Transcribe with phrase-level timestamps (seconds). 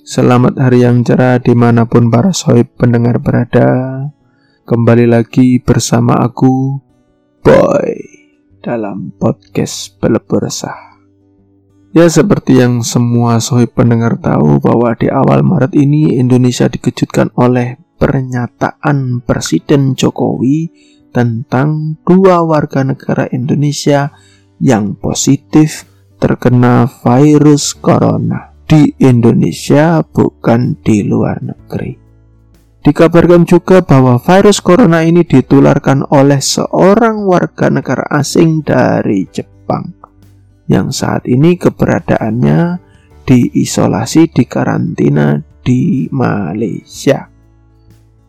[0.00, 4.08] Selamat hari yang cerah di mana pun para sohib pendengar berada.
[4.64, 6.80] Kembali lagi bersama aku
[7.44, 8.00] Boy
[8.64, 10.96] Dalam podcast Belebur Resah.
[11.92, 17.76] Ya seperti yang semua sohib pendengar tahu bahwa di awal Maret ini Indonesia dikejutkan oleh
[18.00, 20.72] pernyataan Presiden Jokowi
[21.12, 24.16] tentang dua warga negara Indonesia
[24.64, 25.84] yang positif
[26.16, 31.98] terkena virus corona di Indonesia bukan di luar negeri.
[32.86, 39.90] Dikabarkan juga bahwa virus corona ini ditularkan oleh seorang warga negara asing dari Jepang
[40.70, 42.78] yang saat ini keberadaannya
[43.26, 47.26] diisolasi di karantina di Malaysia.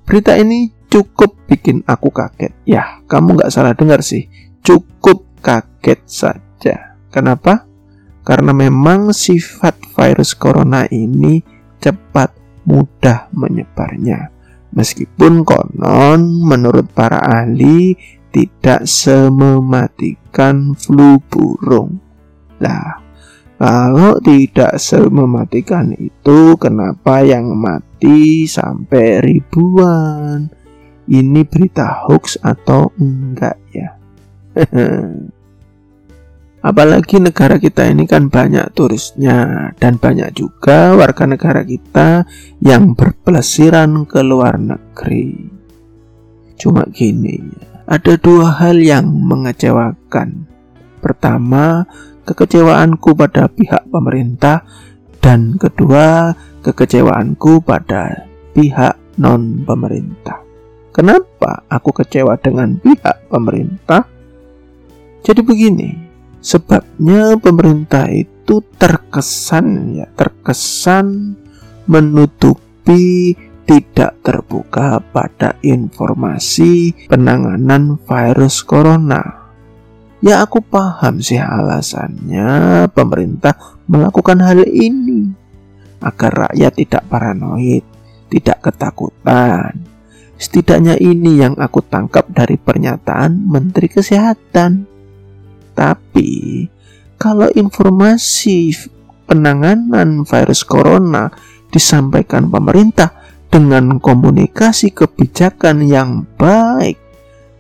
[0.10, 2.58] Berita ini cukup bikin aku kaget.
[2.66, 4.26] Ya, kamu nggak salah dengar sih.
[4.66, 6.98] Cukup kaget saja.
[7.14, 7.71] Kenapa?
[8.22, 11.42] Karena memang sifat virus corona ini
[11.82, 12.34] cepat
[12.66, 14.30] mudah menyebarnya.
[14.72, 17.98] Meskipun konon menurut para ahli
[18.32, 22.00] tidak semematikan flu burung.
[22.64, 23.04] Lah,
[23.60, 30.48] kalau tidak semematikan itu kenapa yang mati sampai ribuan?
[31.12, 34.00] Ini berita hoax atau enggak ya?
[36.62, 42.30] Apalagi negara kita ini kan banyak turisnya dan banyak juga warga negara kita
[42.62, 45.50] yang berpelesiran ke luar negeri.
[46.62, 47.42] Cuma gini,
[47.90, 50.46] ada dua hal yang mengecewakan.
[51.02, 51.90] Pertama,
[52.30, 54.62] kekecewaanku pada pihak pemerintah
[55.18, 60.46] dan kedua, kekecewaanku pada pihak non pemerintah.
[60.94, 64.06] Kenapa aku kecewa dengan pihak pemerintah?
[65.26, 65.90] Jadi begini,
[66.42, 71.38] Sebabnya pemerintah itu terkesan ya, terkesan
[71.86, 73.38] menutupi
[73.70, 79.48] tidak terbuka pada informasi penanganan virus corona.
[80.22, 83.56] Ya aku paham sih alasannya pemerintah
[83.88, 85.34] melakukan hal ini
[86.02, 87.86] agar rakyat tidak paranoid,
[88.28, 89.88] tidak ketakutan.
[90.42, 94.91] Setidaknya ini yang aku tangkap dari pernyataan Menteri Kesehatan.
[95.76, 96.68] Tapi
[97.16, 98.74] kalau informasi
[99.30, 101.32] penanganan virus corona
[101.72, 103.16] disampaikan pemerintah
[103.48, 107.00] dengan komunikasi kebijakan yang baik,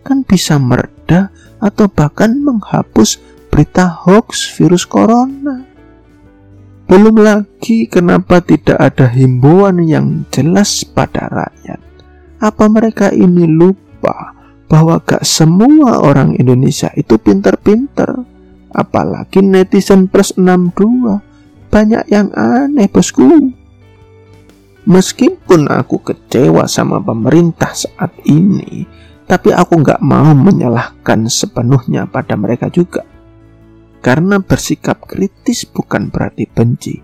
[0.03, 1.29] kan bisa mereda
[1.61, 3.21] atau bahkan menghapus
[3.53, 5.67] berita hoax virus corona.
[6.91, 11.79] Belum lagi kenapa tidak ada himbauan yang jelas pada rakyat.
[12.41, 14.40] Apa mereka ini lupa
[14.71, 18.23] bahwa gak semua orang Indonesia itu pinter-pinter.
[18.71, 21.19] Apalagi netizen plus 62.
[21.67, 23.51] Banyak yang aneh bosku.
[24.87, 28.87] Meskipun aku kecewa sama pemerintah saat ini,
[29.27, 33.03] tapi aku gak mau menyalahkan sepenuhnya pada mereka juga.
[33.99, 36.95] Karena bersikap kritis bukan berarti benci.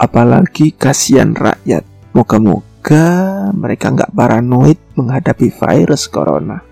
[0.00, 1.84] Apalagi kasihan rakyat.
[2.10, 6.64] Moga-moga Semoga mereka nggak paranoid menghadapi virus corona.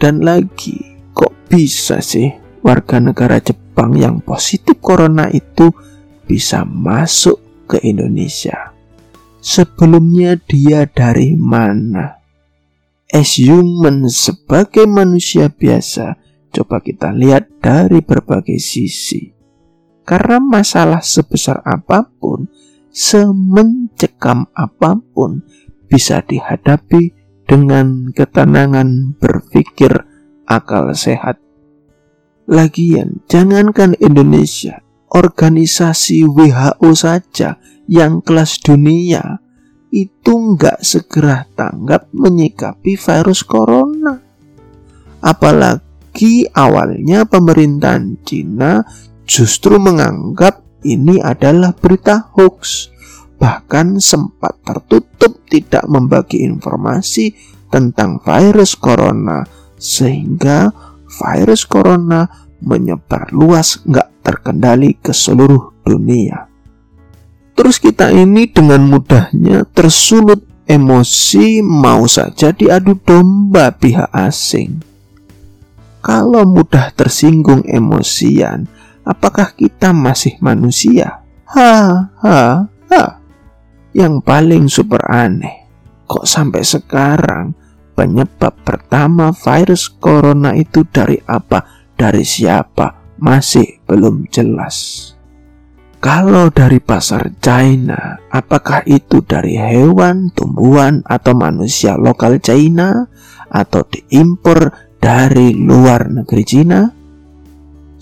[0.00, 0.80] Dan lagi,
[1.12, 2.32] kok bisa sih
[2.64, 5.68] warga negara Jepang yang positif corona itu
[6.24, 7.36] bisa masuk
[7.68, 8.72] ke Indonesia?
[9.44, 12.24] Sebelumnya dia dari mana?
[13.12, 16.16] As human sebagai manusia biasa,
[16.48, 19.36] coba kita lihat dari berbagai sisi.
[20.00, 22.48] Karena masalah sebesar apa pun,
[22.94, 25.42] semencekam apa pun
[25.90, 27.10] bisa dihadapi
[27.44, 29.90] dengan ketenangan berpikir
[30.46, 31.42] akal sehat.
[32.46, 37.58] Lagian, jangankan Indonesia, organisasi WHO saja
[37.90, 39.42] yang kelas dunia
[39.94, 44.18] itu nggak segera tanggap menyikapi virus corona.
[45.24, 48.84] Apalagi awalnya pemerintahan Cina
[49.24, 52.92] justru menganggap ini adalah berita hoax.
[53.40, 57.34] Bahkan sempat tertutup tidak membagi informasi
[57.72, 59.42] tentang virus corona
[59.74, 60.70] sehingga
[61.10, 62.30] virus corona
[62.62, 66.48] menyebar luas nggak terkendali ke seluruh dunia.
[67.54, 74.80] Terus kita ini dengan mudahnya tersulut emosi mau saja diadu domba pihak asing.
[76.04, 78.68] Kalau mudah tersinggung emosian,
[79.04, 81.22] apakah kita masih manusia?
[81.52, 81.72] Ha,
[82.24, 83.02] ha, ha.
[83.94, 85.70] Yang paling super aneh,
[86.08, 87.54] kok sampai sekarang
[87.94, 91.62] penyebab pertama virus corona itu dari apa,
[91.94, 95.10] dari siapa, masih belum jelas.
[96.02, 103.08] Kalau dari pasar China, apakah itu dari hewan, tumbuhan, atau manusia lokal China,
[103.48, 104.68] atau diimpor
[105.00, 107.03] dari luar negeri China?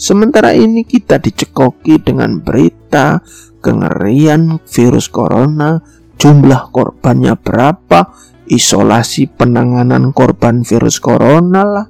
[0.02, 3.22] Sementara ini kita dicekoki dengan berita
[3.62, 5.78] kengerian virus corona,
[6.18, 8.10] jumlah korbannya berapa,
[8.50, 11.86] isolasi penanganan korban virus corona lah.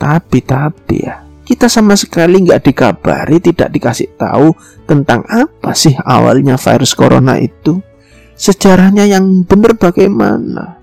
[0.00, 4.56] Tapi tapi ya, kita sama sekali nggak dikabari, tidak dikasih tahu
[4.88, 7.84] tentang apa sih awalnya virus corona itu.
[8.40, 10.80] Sejarahnya yang benar bagaimana?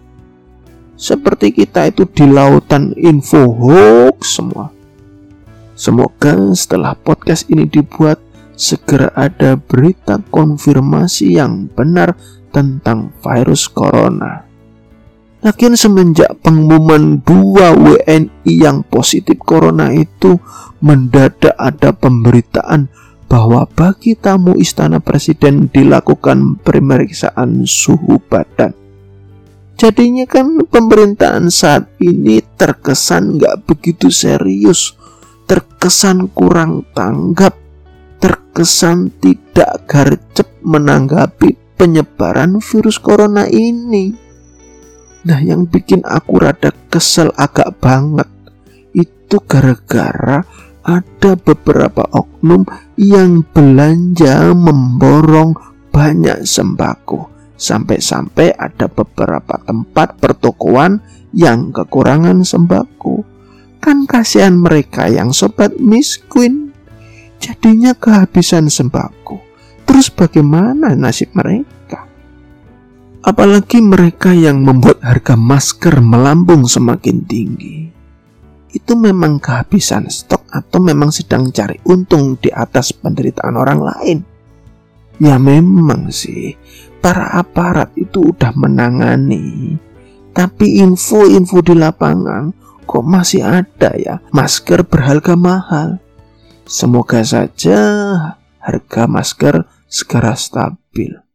[0.94, 4.79] Seperti kita itu di lautan info hoax semua.
[5.80, 8.20] Semoga setelah podcast ini dibuat,
[8.60, 12.20] segera ada berita konfirmasi yang benar
[12.52, 14.44] tentang virus corona.
[15.40, 20.36] Lagian semenjak pengumuman dua WNI yang positif corona itu
[20.84, 22.92] mendadak ada pemberitaan
[23.32, 28.76] bahwa bagi tamu istana presiden dilakukan pemeriksaan suhu badan.
[29.80, 34.99] Jadinya kan pemerintahan saat ini terkesan nggak begitu serius,
[35.50, 37.58] terkesan kurang tanggap,
[38.22, 44.14] terkesan tidak gercep menanggapi penyebaran virus corona ini.
[45.26, 48.30] Nah yang bikin aku rada kesel agak banget
[48.94, 50.46] itu gara-gara
[50.86, 55.58] ada beberapa oknum yang belanja memborong
[55.90, 57.34] banyak sembako.
[57.58, 61.02] Sampai-sampai ada beberapa tempat pertokoan
[61.34, 63.39] yang kekurangan sembako.
[63.80, 66.76] Kan kasihan mereka yang sobat miskin.
[67.40, 69.40] Jadinya kehabisan sembako.
[69.88, 72.04] Terus bagaimana nasib mereka?
[73.24, 77.90] Apalagi mereka yang membuat harga masker melambung semakin tinggi.
[78.70, 84.20] Itu memang kehabisan stok atau memang sedang cari untung di atas penderitaan orang lain.
[85.20, 86.56] Ya memang sih,
[87.04, 89.76] para aparat itu udah menangani.
[90.32, 92.54] Tapi info-info di lapangan
[92.90, 96.02] kok masih ada ya masker berharga mahal.
[96.66, 97.78] Semoga saja
[98.58, 101.30] harga masker segera stabil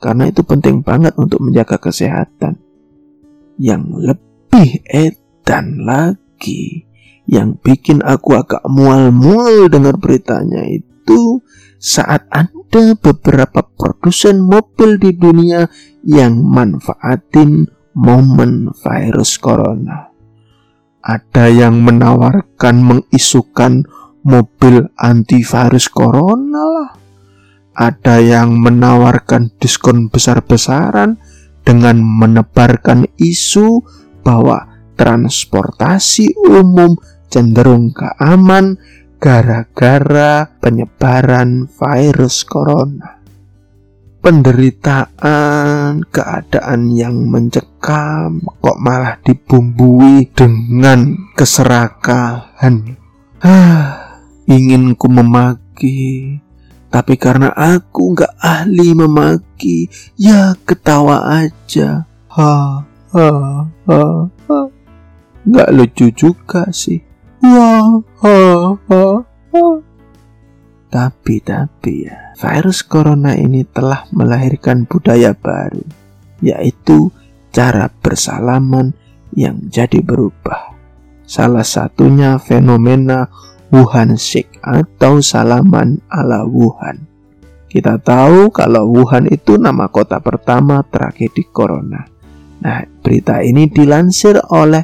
[0.00, 2.56] karena itu penting banget untuk menjaga kesehatan.
[3.60, 6.88] Yang lebih edan lagi,
[7.28, 11.44] yang bikin aku agak mual-mual dengar beritanya itu
[11.76, 15.68] saat ada beberapa produsen mobil di dunia
[16.00, 20.09] yang manfaatin momen virus corona.
[21.00, 23.88] Ada yang menawarkan mengisukan
[24.20, 26.90] mobil antivirus corona lah
[27.80, 31.16] ada yang menawarkan diskon besar-besaran
[31.64, 33.80] dengan menebarkan isu
[34.20, 34.68] bahwa
[35.00, 37.00] transportasi umum
[37.32, 38.76] cenderung keaman
[39.16, 43.19] gara-gara penyebaran virus corona.
[44.20, 53.00] Penderitaan, keadaan yang mencekam kok malah dibumbui dengan keserakahan.
[53.40, 56.36] Ah, ingin ku memaki
[56.90, 59.86] tapi karena aku nggak ahli memaki,
[60.18, 62.10] ya ketawa aja.
[62.34, 62.54] Ha,
[63.14, 63.30] ha,
[63.86, 64.58] ha, ha.
[65.46, 66.98] Nggak lucu juga sih.
[67.46, 68.38] Wah, ha,
[68.74, 69.62] ha, ha.
[70.90, 75.86] Tapi, tapi ya, virus corona ini telah melahirkan budaya baru,
[76.42, 77.14] yaitu
[77.54, 78.90] cara bersalaman
[79.30, 80.74] yang jadi berubah.
[81.22, 83.30] Salah satunya fenomena
[83.70, 87.06] Wuhan Shake atau salaman ala Wuhan.
[87.70, 92.02] Kita tahu kalau Wuhan itu nama kota pertama tragedi corona.
[92.66, 94.82] Nah, berita ini dilansir oleh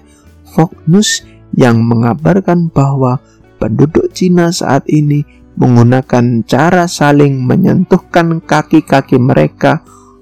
[0.55, 1.27] Fox News
[1.59, 3.19] yang mengabarkan bahwa
[3.59, 9.81] penduduk Cina saat ini menggunakan cara saling menyentuhkan kaki-kaki mereka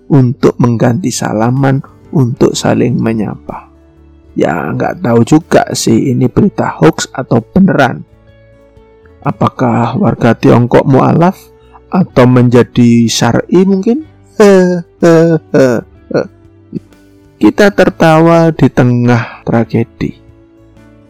[0.08, 1.82] untuk mengganti salaman
[2.14, 3.70] untuk saling menyapa.
[4.34, 8.02] Ya, nggak tahu juga sih ini berita hoax atau beneran.
[9.22, 11.38] Apakah warga Tiongkok mualaf
[11.90, 14.06] atau menjadi syar'i mungkin?
[17.44, 20.16] Kita tertawa di tengah tragedi.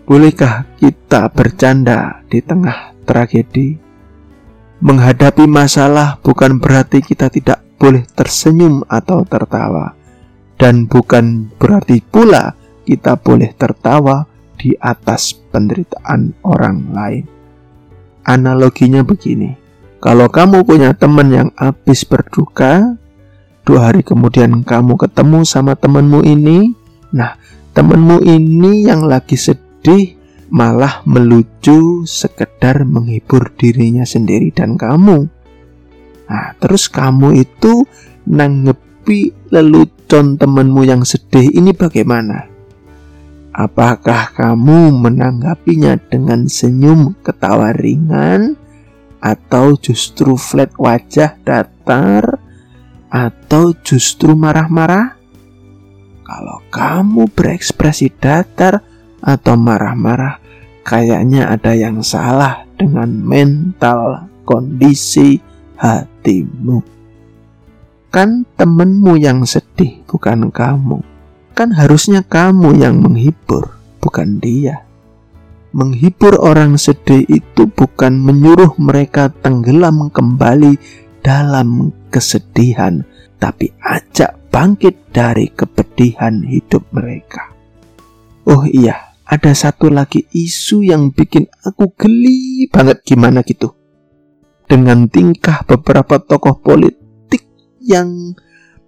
[0.05, 3.84] Bolehkah kita bercanda di tengah tragedi?
[4.85, 9.97] Menghadapi masalah bukan berarti kita tidak boleh tersenyum atau tertawa,
[10.61, 12.53] dan bukan berarti pula
[12.85, 14.29] kita boleh tertawa
[14.61, 17.25] di atas penderitaan orang lain.
[18.29, 19.57] Analoginya begini,
[20.05, 23.01] kalau kamu punya teman yang habis berduka,
[23.65, 26.77] dua hari kemudian kamu ketemu sama temanmu ini,
[27.09, 27.41] nah
[27.73, 30.13] temanmu ini yang lagi sedih
[30.49, 35.29] malah melucu sekedar menghibur dirinya sendiri dan kamu.
[36.25, 37.85] Nah, terus kamu itu
[38.25, 42.49] nanggepi lelucon temanmu yang sedih ini bagaimana?
[43.55, 48.59] Apakah kamu menanggapinya dengan senyum ketawa ringan
[49.23, 52.43] atau justru flat wajah datar
[53.15, 55.15] atau justru marah-marah?
[56.25, 58.94] Kalau kamu berekspresi datar
[59.25, 60.37] atau marah-marah,
[60.85, 65.41] kayaknya ada yang salah dengan mental kondisi
[65.81, 66.85] hatimu.
[68.13, 71.03] Kan temenmu yang sedih, bukan kamu.
[71.57, 74.87] Kan harusnya kamu yang menghibur, bukan dia.
[75.75, 80.79] Menghibur orang sedih itu bukan menyuruh mereka tenggelam kembali
[81.25, 83.03] dalam kesedihan,
[83.43, 87.51] tapi ajak bangkit dari kepedihan hidup mereka.
[88.47, 93.73] Oh iya, ada satu lagi isu yang bikin aku geli banget gimana gitu.
[94.65, 97.45] Dengan tingkah beberapa tokoh politik
[97.81, 98.37] yang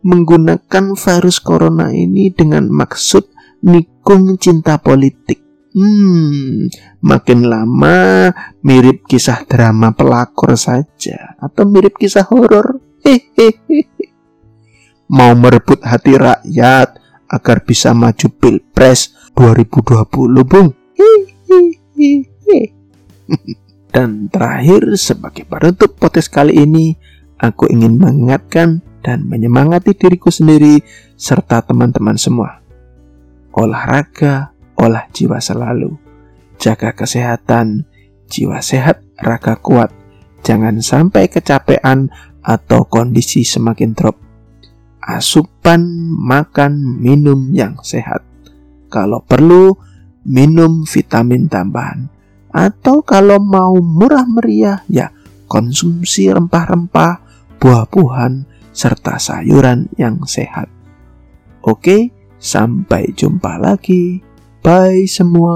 [0.05, 3.29] menggunakan virus corona ini dengan maksud
[3.65, 5.43] nikung cinta politik.
[5.77, 6.73] Hmm,
[7.05, 8.33] makin lama
[8.65, 12.81] mirip kisah drama pelakor saja atau mirip kisah horor.
[13.05, 13.61] Hehehe
[15.07, 20.69] mau merebut hati rakyat agar bisa maju Pilpres 2020, Bung.
[23.95, 26.95] Dan terakhir, sebagai penutup potes kali ini,
[27.41, 30.83] aku ingin mengingatkan dan menyemangati diriku sendiri
[31.15, 32.61] serta teman-teman semua.
[33.55, 35.95] Olahraga, olah jiwa selalu.
[36.59, 37.89] Jaga kesehatan,
[38.29, 39.95] jiwa sehat, raga kuat.
[40.43, 42.11] Jangan sampai kecapean
[42.43, 44.26] atau kondisi semakin drop
[45.07, 48.27] asupan makan minum yang sehat.
[48.91, 49.79] Kalau perlu,
[50.27, 52.11] minum vitamin tambahan.
[52.51, 55.15] Atau kalau mau murah meriah, ya
[55.47, 57.23] konsumsi rempah-rempah,
[57.63, 58.43] buah-buahan,
[58.75, 60.67] serta sayuran yang sehat.
[61.63, 62.11] Oke,
[62.43, 64.21] sampai jumpa lagi.
[64.61, 65.55] Bye semua.